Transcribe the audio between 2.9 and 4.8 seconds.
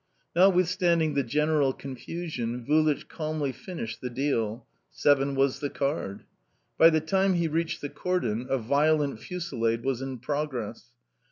calmly finished the deal